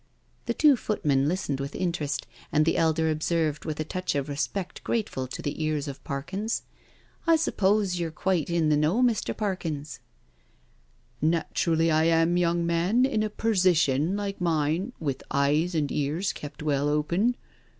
The 0.47 0.55
two 0.55 0.75
footmen 0.77 1.27
listened 1.27 1.59
with 1.59 1.75
interest, 1.75 2.25
and 2.51 2.65
the 2.65 2.75
elder 2.75 3.11
observed, 3.11 3.65
with 3.65 3.79
a 3.79 3.83
touch 3.83 4.15
of 4.15 4.29
respect 4.29 4.83
grateful 4.83 5.27
to 5.27 5.43
the 5.43 5.63
ears 5.63 5.87
of 5.87 6.03
Parkins:" 6.03 6.63
I 7.27 7.35
suppose 7.35 7.99
you're 7.99 8.09
quite 8.09 8.49
in 8.49 8.69
the 8.69 8.77
know, 8.77 9.03
Mr. 9.03 9.37
Parkins?"" 9.37 9.99
Naturally 11.21 11.91
I 11.91 12.05
am, 12.05 12.35
young 12.35 12.65
man, 12.65 13.05
in 13.05 13.21
a 13.21 13.29
persition 13.29 14.15
like 14.17 14.41
mine, 14.41 14.91
with 14.99 15.21
eyes 15.29 15.75
and 15.75 15.91
ears 15.91 16.33
kept 16.33 16.63
well 16.63 16.89
open. 16.89 17.35